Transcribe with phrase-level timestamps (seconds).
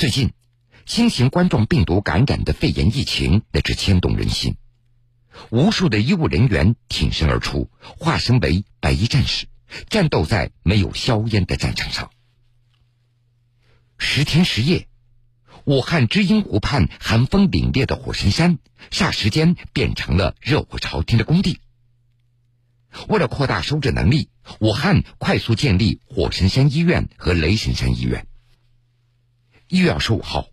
[0.00, 0.32] 最近，
[0.86, 4.56] 新型冠状病毒感染的肺炎疫情那是牵动人心，
[5.50, 9.46] 无数的医务人员挺身而出，化身为白衣战士，
[9.90, 12.10] 战斗在没有硝烟的战场上。
[13.98, 14.88] 十天十夜，
[15.66, 18.58] 武汉知音湖畔寒风凛冽的火神山，
[18.90, 21.60] 霎时间变成了热火朝天的工地。
[23.08, 24.30] 为了扩大收治能力，
[24.60, 28.26] 武汉快速建立火神山医院和雷神山医院。
[29.72, 30.48] 一月二十五号，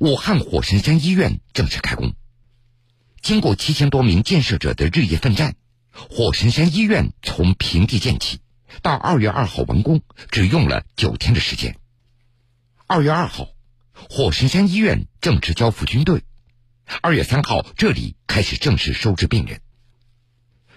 [0.00, 2.12] 武汉火神山医院正式开工。
[3.22, 5.54] 经过七千多名建设者的日夜奋战，
[5.90, 8.40] 火神山医院从平地建起
[8.82, 11.78] 到二月二号完工，只用了九天的时间。
[12.86, 13.48] 二月二号，
[13.94, 16.22] 火神山医院正式交付军队。
[17.00, 19.62] 二月三号，这里开始正式收治病人。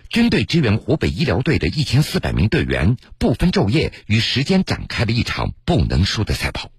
[0.08, 6.72] 军队支援湖北医疗队的一千四百名队员不分昼夜与时间展开了一场不能输的赛跑。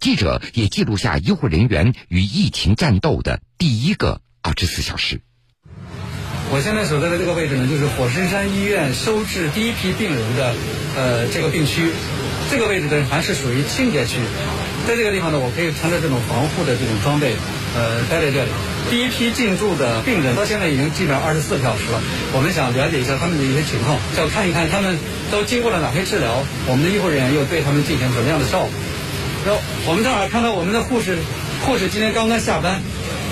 [0.00, 5.20] 记者也记录下医护人员与疫情战斗的第一个二十四小时。
[6.52, 10.54] 我现在所在的这个位置呢，就是火神山医院收治第一批病人的
[10.96, 11.90] 呃这个病区。
[12.50, 14.20] 这个位置呢还是属于清洁区，
[14.86, 17.32] 在这个地方呢，我可以穿着这种防护的这种装备，
[17.74, 18.50] 呃，待在这里。
[18.90, 22.02] 第一批进驻的病人到现在已经基本上二十四小时了。
[22.36, 24.98] 我们想了解一下他们的一些情况，想看一看他们
[25.32, 28.70] 都经过了哪些治疗，我们的医护人员又对他们进行什么样的照顾。
[29.44, 31.18] 然后我们正好看到我们的护士，
[31.66, 32.80] 护士今天刚刚下班。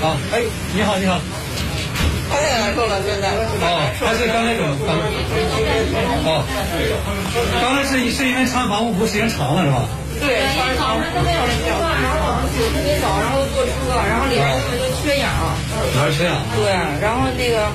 [0.02, 0.42] 啊，哎，
[0.74, 1.20] 你好，你好。
[2.28, 3.28] 太难受了，现在。
[3.32, 4.77] 哦，还是刚才怎么？
[6.24, 6.44] 哦，
[7.60, 9.88] 刚才是是因为穿防护服时间长了是吧？
[10.20, 14.48] 对，穿长了都没有脚，然后血特别早，然后坐车，然后里边
[14.80, 15.28] 就缺氧。
[15.84, 16.36] 里边缺氧。
[16.56, 17.70] 对，然后那个，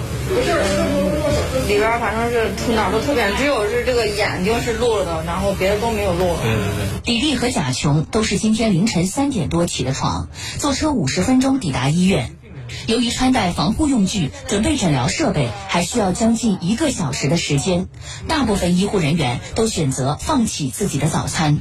[1.67, 6.19] 里边反正是出哪都特别，只有是这个眼睛是露了的，然后别的都没有露。
[6.19, 6.63] 对对
[7.03, 7.13] 对。
[7.13, 12.35] 李丽和贾琼都是今天凌晨三点多起的床，坐车五十分钟抵达医院。
[12.85, 17.87] 由于穿戴防护用具、准备诊疗设备，还需要将近一个小时的时间，
[18.27, 21.59] 大部分医护人员都选择放弃自己的早餐。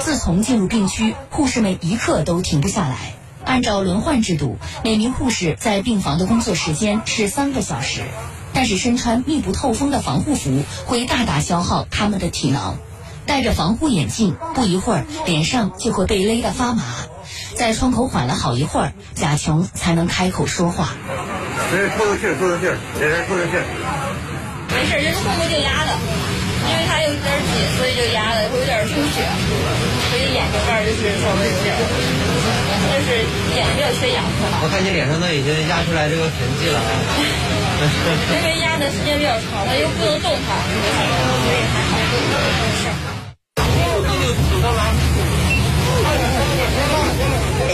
[0.00, 3.14] 自从进入病区，护士们一刻都停不下来。
[3.54, 8.02] 按照轮换制度，每名护士在病房的工作时间是三个小时，
[8.52, 12.76] 但是身穿密不透风的防护服会大大消耗他们的体能。
[13.26, 16.82] 戴着防护眼镜，不一会儿脸上就会被勒得发麻。
[17.54, 20.88] 在窗口缓了好一会儿，贾琼才能开口说话。
[21.70, 22.66] 这透透气，透透气，
[22.98, 23.52] 这是透透气。
[24.74, 25.92] 没事，这是腹部就压的，
[26.66, 27.22] 因为它有点
[27.54, 29.22] 紧，所以就压的，会有点出血，
[30.10, 31.78] 所以眼睛这儿就是稍微有点，
[33.72, 34.60] 就是眼睛比较缺氧，是吧？
[34.62, 36.90] 我看你脸上都已经压出来这个痕迹了啊。
[38.32, 40.54] 因为压的时间比较长，他又不能动它，
[41.42, 42.04] 所以还好，没
[42.78, 42.92] 事。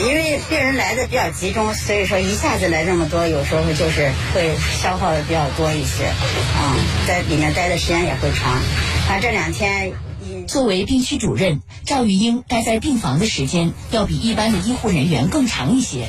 [0.01, 6.75] 因为病人来的比较集中，所以说一下子来这么多，有时候就是会消耗的比较多一些，啊，
[7.07, 8.53] 在里面待的时间也会长。
[9.09, 9.93] 啊，这两天，
[10.47, 16.09] 作为病区主任，赵玉英待在病房的时间要比一般的医护人员更长一些。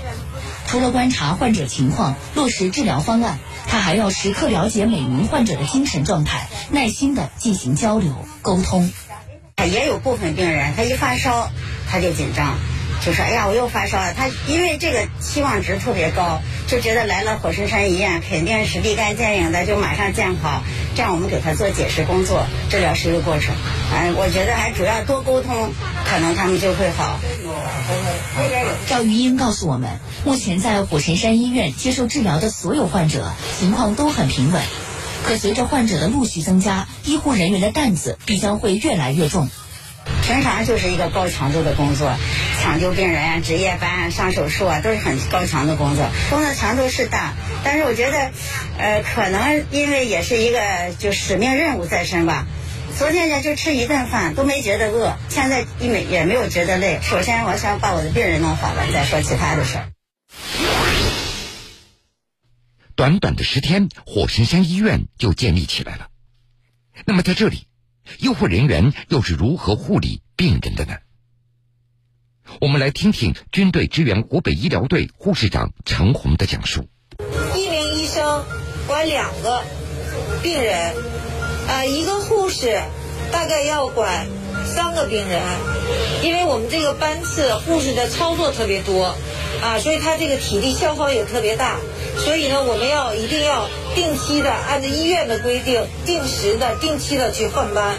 [0.68, 8.92] 除了观察患者情况、落实治疗方案，她还要时刻了解每名患者的精神状态，耐心的进行交流沟通。
[9.70, 11.52] 也有部分病人，他一发烧
[11.88, 12.58] 他就紧张。
[13.04, 20.62] 就说：“哎呀，我又发烧了。”他因为这个期望值特别高，就觉得来了火神山医院肯定是立竿见影的，就马上见好。
[20.94, 23.56] 这样我们给他做解释工作，治疗是一个过程。
[23.94, 25.72] 哎，我觉得还主要多沟通，
[26.06, 27.20] 可能他们就会好。
[28.88, 34.62] 赵玉英告诉我们，目前在火神山医院接受治疗的所有患者情况都很平稳，
[35.26, 39.50] 可随着患者的陆续增加，医护人员的担子必将会越来越重。
[40.24, 42.12] 平常就是一个高强度的工作，
[42.62, 46.08] 抢救病人啊、值夜班啊、上手术啊，都是很高强的工作。
[46.30, 47.34] 工作强度是大，
[47.64, 48.32] 但是我觉得，
[48.78, 52.46] 呃，可能因为也是一个就使命任务在身吧。
[53.00, 57.00] 昨天呢就吃一顿饭都没觉得饿，现在一没也没有觉得累。
[57.02, 59.92] 首先我想把我的病人弄好了，再说其他的事儿。
[62.96, 66.10] 短短的十天，火神山医院就建立起来了。
[67.06, 67.66] 那么在这里。
[68.20, 70.98] 医护人员又是如何护理病人的呢？
[72.60, 76.88] 我们来听听军队支援湖北医疗队护士长陈红的讲述。
[77.56, 78.44] 一名医生
[78.88, 79.62] 管两个
[80.44, 80.94] 病人，
[81.68, 82.82] 啊，一个护士
[83.32, 84.28] 大概要管
[84.66, 85.42] 三个病人，
[86.24, 89.16] 因为我们这个班次护士的操作特别多，
[89.62, 91.78] 啊，所以他这个体力消耗也特别大，
[92.18, 93.68] 所以呢，我们要一定要。
[93.94, 97.98] 定期的按照医院的规定，定时的、定期的去换班，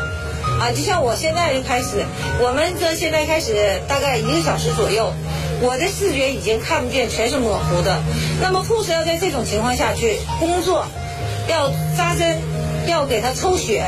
[0.62, 2.06] 啊，就像我现在就开始，
[2.40, 5.12] 我们这现在开始大概一个小时左右，
[5.60, 8.00] 我的视觉已经看不见，全是模糊的。
[8.40, 10.86] 那么护士要在这种情况下去工作，
[11.48, 12.38] 要扎针，
[12.86, 13.82] 要给他抽血，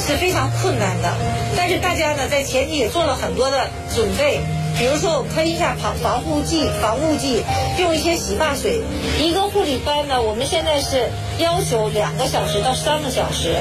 [0.00, 1.12] 是非常困难的。
[1.54, 4.40] 但是大家呢，在前期也做了很多的准备。
[4.78, 7.42] 比如说，我喷一下防防护剂、防雾剂，
[7.78, 8.82] 用一些洗发水。
[9.18, 11.08] 一个护理班呢，我们现在是
[11.38, 13.56] 要求两个小时到三个小时。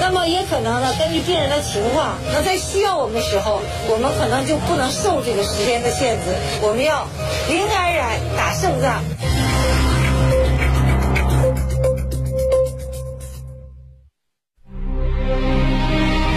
[0.00, 6.24] 那么也可能呢，根据病人的情况，那在需要我们的时候，我们可能就不能受这个时间的限制。
[6.60, 7.08] 我们要
[7.48, 9.02] 零感染打胜仗。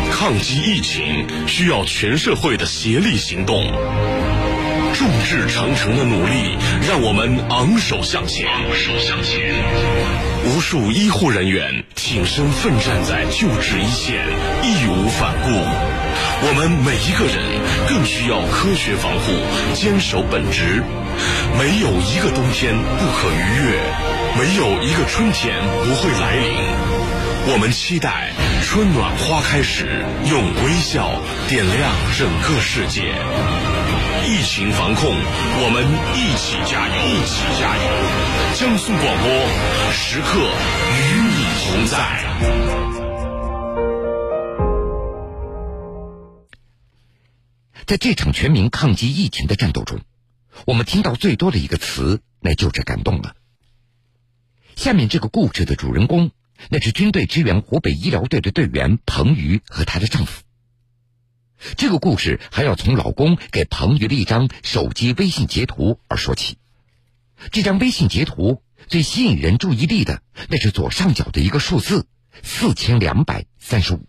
[0.10, 3.62] 抗击疫情需要全社会的协力行动，
[4.94, 6.56] 众志成城的努力
[6.88, 8.48] 让我们昂首向前。
[8.48, 9.52] 昂首向前，
[10.46, 14.24] 无数医护人员挺身奋战在救治一线，
[14.62, 15.50] 义无反顾。
[16.46, 17.42] 我们每一个人
[17.90, 19.34] 更需要科学防护，
[19.74, 20.84] 坚守本职。
[21.58, 23.82] 没有一个冬天不可逾越，
[24.38, 26.54] 没有一个春天不会来临。
[27.46, 28.32] 我们期待
[28.64, 31.20] 春暖花开时，用微笑
[31.50, 33.14] 点亮整个世界。
[34.26, 35.84] 疫情防控，我们
[36.16, 36.96] 一起加油！
[37.12, 37.84] 一起加油！
[38.56, 39.28] 江苏广播
[39.92, 40.40] 时刻
[40.98, 42.24] 与你同在。
[47.86, 50.00] 在这场全民抗击疫情的战斗中，
[50.66, 53.36] 我们听到最多的一个词，那就是感动了。
[54.78, 56.32] 下面这个故事的主人公。
[56.70, 60.44] 那是军队支援湖北医疗队的队员彭瑜和她的丈夫。
[61.78, 66.58] 这个故事还要从老公给彭于的一张手机微信截图而说起。
[67.52, 72.06] 这张微信截图最吸引人注意力的，那是左上角的一个数字
[72.42, 74.06] 四千两百三十五。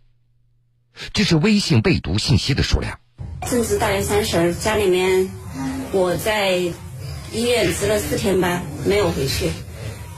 [1.13, 3.01] 这是微信未读信息的数量。
[3.49, 5.29] 正值大年三十儿，家里面
[5.93, 6.57] 我在
[7.33, 9.51] 医院值了四天班，没有回去。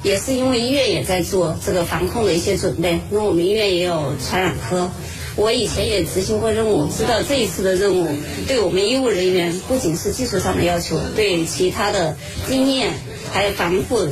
[0.03, 4.93] 也是因为医院也在做这个防控的一些准备，因为我们医院也有传染科。
[5.37, 8.09] 我以前也执行过任务，知道这一次的任务
[8.49, 12.17] 对我们医务人员不仅是技术上的要求，对其他的
[12.49, 12.94] 经验
[13.33, 14.09] 还有防护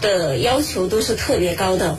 [0.00, 1.98] 的要求都是特别高的。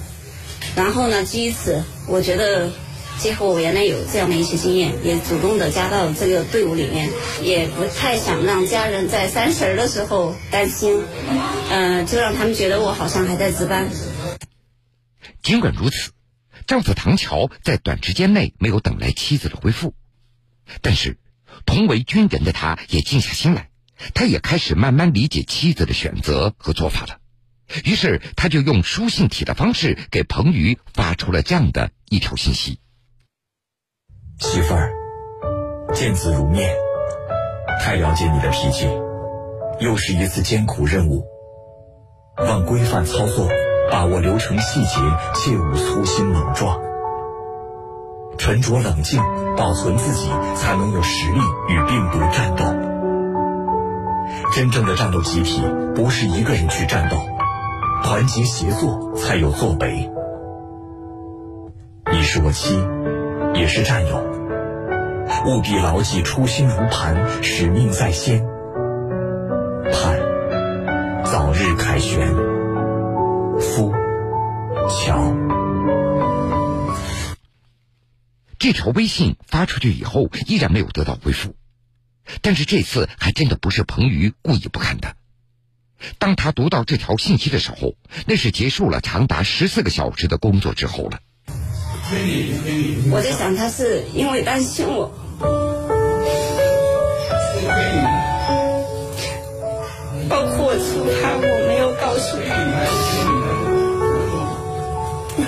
[0.75, 2.69] 然后呢，基于此，我觉得。
[3.17, 7.09] 结合我原来有这样的一些经验，也主动的加到这个队伍里面，
[7.41, 11.01] 也不太想让家人在三十的时候担心，
[11.71, 13.87] 嗯，就让他们觉得我好像还在值班。
[15.41, 16.11] 尽管如此，
[16.67, 19.93] 丈夫唐桥在短时间内没有等来妻子的回复，
[20.81, 21.19] 但是
[21.65, 23.69] 同为军人的他也静下心来，
[24.13, 27.19] 他也开始慢慢理解妻子的选择和做法了。
[27.83, 32.79] 于是，他就用书信体的方式给彭于发出了这样的一条信息。
[34.39, 34.91] 媳妇儿，
[35.93, 36.75] 见字如面，
[37.81, 38.87] 太了解你的脾气。
[39.79, 41.25] 又是一次艰苦任务，
[42.37, 43.49] 望规范操作，
[43.91, 44.99] 把握流程细节，
[45.33, 46.79] 切勿粗心莽撞。
[48.37, 49.21] 沉着冷静，
[49.57, 51.39] 保存自己，才能有实力
[51.69, 52.63] 与病毒战斗。
[54.53, 55.61] 真正的战斗集体，
[55.95, 57.17] 不是一个人去战斗，
[58.03, 60.11] 团结协作才有作为。
[62.11, 62.79] 你是我妻。
[63.53, 64.17] 也是战友，
[65.45, 68.45] 务必牢记初心如磐，使命在先，
[69.93, 70.19] 盼
[71.23, 72.44] 早日凯旋。
[73.75, 73.91] 夫
[74.89, 75.35] 乔，
[78.57, 81.55] 这条微信发出去以后，依然没有得到回复，
[82.41, 85.17] 但是这次还真的不是彭于故意不看的。
[86.19, 87.95] 当他读到这条信息的时候，
[88.27, 91.19] 那是结束了长达十四个小时的工作之后了。
[93.11, 95.11] 我在想，他是因为担心我，
[100.29, 103.34] 包括我其他，我没有告诉他，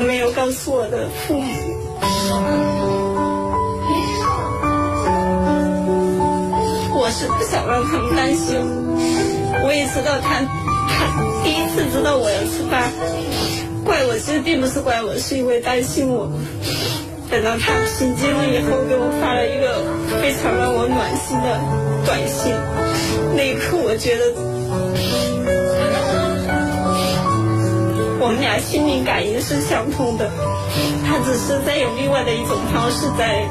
[0.06, 1.54] 没有告诉我的父母。
[7.00, 8.58] 我是不想让他们担心，
[9.64, 10.44] 我也知道他，
[10.90, 12.92] 他第一次知道我要吃饭。
[13.86, 16.30] 怪我，其实并不是怪我，是因为担心我。
[17.30, 19.84] 等到他平静了以后，给我发了一个
[20.22, 21.60] 非常让我暖心的
[22.06, 22.54] 短信。
[23.36, 24.34] 那一刻，我觉得
[28.28, 30.30] 我们俩心灵感应是相通的。
[31.06, 33.48] 他只是在用另外的一种方式在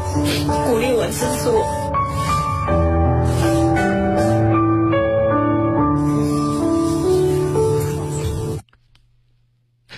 [0.67, 1.65] 鼓励我、支持我。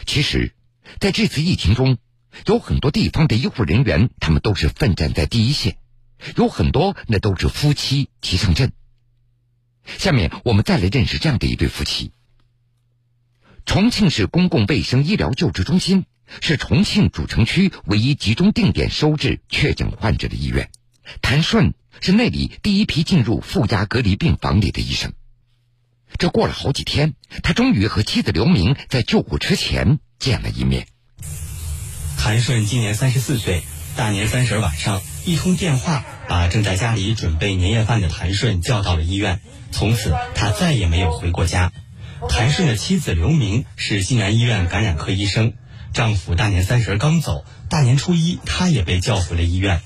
[0.07, 0.53] 其实，
[1.01, 1.99] 在这次疫情中，
[2.47, 5.77] 有很多地方的医护人员，他们都是奋战在第一线，
[6.37, 8.71] 有很多那都是夫妻齐上阵。
[9.85, 12.13] 下面我们再来认识这样的一对夫妻。
[13.69, 16.07] 重庆市公共卫生医疗救治中心
[16.41, 20.71] 是重庆主城区唯一集中定点收治确诊患者的医院，
[21.21, 25.13] 谭顺是那里第一批进入负压隔离病房里的医生。
[26.17, 30.87] 这过了好几天，他终于和妻子刘明在救护车前见了一面。
[32.17, 33.63] 谭顺今年三十四岁，
[33.97, 39.43] 大年三十晚上，一通电话把正在家里准备年夜饭的谭顺叫到了医院。
[39.73, 41.71] 从此，他再也没有回过家。
[42.29, 45.53] 谭顺的妻子刘明是西南医院感染科医生，
[45.93, 49.81] 丈夫大年三十刚走，大年初一他也被叫回了医院。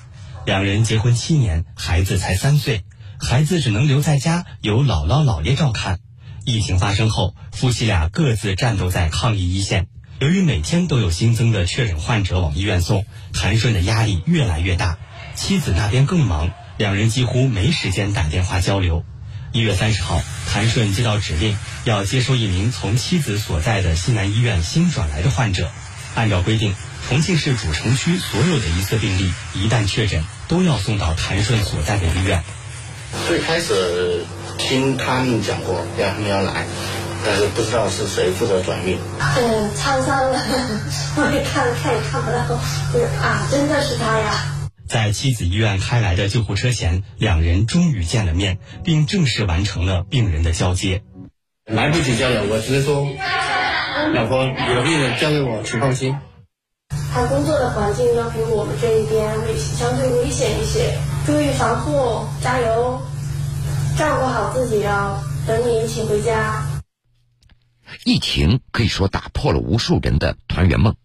[0.45, 2.83] 两人结婚七年，孩子才三岁，
[3.19, 5.99] 孩子只能留在家由姥姥姥爷照看。
[6.43, 9.87] 疫情发生后，夫妻俩各自战斗在抗疫一线。
[10.19, 14.97] 由于每天都有新增的确诊患者往医院送，谭顺的压力越来越大。
[15.35, 19.05] 妻子那边更忙，两人几乎没时间打电话交流。
[19.51, 20.21] 一月三十号，
[20.53, 25.71] 谭顺接到指令，要接收一名从妻子所在的西南医院新转来的患者。
[26.13, 26.75] 按照规定，
[27.09, 32.43] 重庆市主城区所有的疑似病例一旦确诊，都要送到谭顺所在的医院。
[33.27, 34.23] 最开始
[34.59, 36.67] 听他们讲过，要他们要来。
[37.25, 38.99] 但是不知道是谁负责转运。
[39.19, 40.39] 嗯，沧桑了，
[41.17, 42.45] 我也看看也看不到，
[42.93, 44.52] 就是啊，真的是他呀。
[44.87, 51.03] 在妻子医院开来的救护车前，两人终于见了面，并正式完成了病人的交接。
[51.65, 53.07] 来不及交流，我直接说，
[54.13, 56.15] 老婆，有病人交给我，请放心。
[57.11, 63.01] 他工作的环境要比我们这一边危相对危险一些，注意防护，加油，
[63.97, 65.23] 照顾好自己哦。
[65.47, 66.65] 等你一起回家。
[68.05, 70.95] 疫情可以说打破了无数人的团圆梦。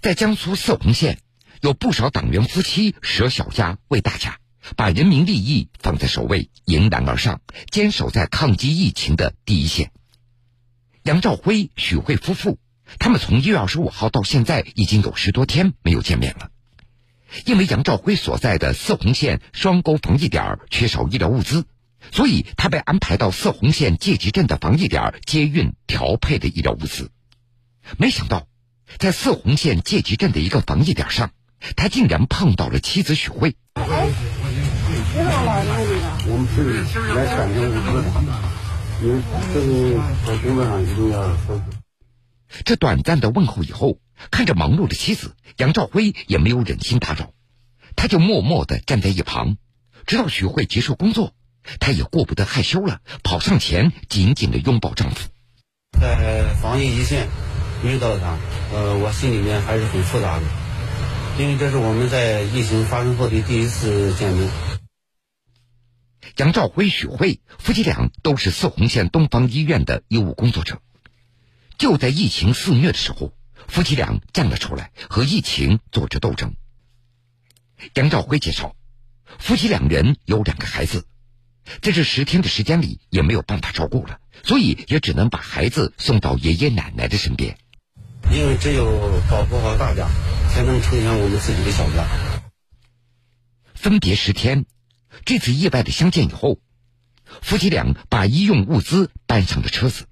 [0.00, 1.18] 在江苏泗洪县，
[1.60, 4.38] 有不少党员夫妻舍小家为大家，
[4.76, 9.92] 把人民利益放在首位，迎难而上，坚守在抗击疫情的第一线。
[11.02, 12.58] 杨兆辉、许慧夫妇，
[12.98, 16.50] 他们从一月二十五号到现在已经有十多天没有见面了，
[17.44, 21.66] 因为杨兆辉所在的泗洪县双沟防疫点缺少医疗物资。
[22.10, 27.10] 所以，他被安排到泗洪县界集镇的防疫点接运调配的医疗物资。
[27.98, 28.46] 没想到，
[28.96, 31.32] 在泗洪县界集镇的一个防疫点上，
[31.76, 33.56] 他竟然碰到了妻子许慧。
[33.74, 34.08] 哎，
[35.14, 35.66] 你好，老爷
[36.26, 36.82] 我们是
[37.14, 37.86] 来感谢物资
[38.26, 38.30] 的，
[39.52, 39.68] 这个
[40.26, 41.60] 在工作上一定要说。
[42.64, 43.98] 这短暂的问候以后，
[44.30, 47.30] 看着忙碌的妻子杨兆辉，也没有忍心打扰，
[47.96, 49.56] 他就默默的站在一旁，
[50.06, 51.32] 直到许慧结束工作。
[51.78, 55.28] 他也顾不得害羞了，跑上前紧紧的拥抱丈夫。
[56.00, 57.28] 在防疫一线
[57.84, 58.38] 遇到他，
[58.72, 60.42] 呃，我心里面还是很复杂的，
[61.40, 64.50] 因为这是我们在疫情发生后的第一次见面。
[66.36, 70.82] 杨兆辉、许慧夫妻俩都是泗洪县东方医院的医务工作者，
[71.78, 73.32] 就在疫情肆虐的时候，
[73.66, 76.56] 夫妻俩站了出来，和疫情做着斗争。
[77.94, 78.76] 杨兆辉介绍，
[79.38, 81.06] 夫妻两人有两个孩子。
[81.80, 87.56] 在这十天的时间里，也没有办法照顾了，所以也只能把孩子送到爷爷奶奶的身边。
[88.32, 90.08] 因为只有保护好大家，
[90.50, 92.06] 才能成全我们自己的小家。
[93.74, 94.64] 分别十天，
[95.24, 96.58] 这次意外的相见以后，
[97.42, 100.06] 夫妻俩把医用物资搬上了车子，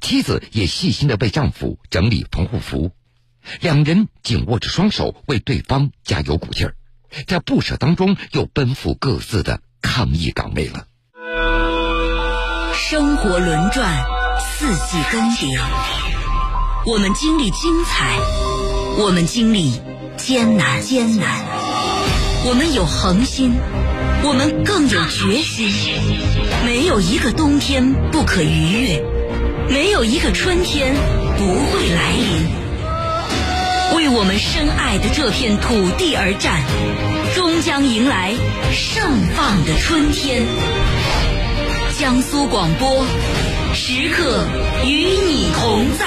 [0.00, 2.92] 妻子也细心的为丈夫整理防护服，
[3.60, 6.74] 两人紧握着双手，为对方加油鼓劲儿，
[7.26, 9.60] 在不舍当中又奔赴各自的。
[9.82, 10.86] 抗疫岗位了。
[12.74, 14.04] 生活轮转，
[14.38, 15.58] 四季更迭，
[16.86, 18.16] 我们经历精彩，
[18.96, 19.82] 我们经历
[20.16, 21.44] 艰难艰难，
[22.46, 23.52] 我们有恒心，
[24.24, 25.68] 我们更有决心。
[26.64, 29.04] 没有一个冬天不可逾越，
[29.68, 30.94] 没有一个春天
[31.36, 32.48] 不会来临。
[33.96, 36.62] 为我们深爱的这片土地而战。
[37.32, 38.34] 终将迎来
[38.72, 39.04] 盛
[39.36, 40.42] 放的春天。
[41.96, 43.04] 江苏广播，
[43.72, 44.44] 时刻
[44.84, 46.06] 与你同在。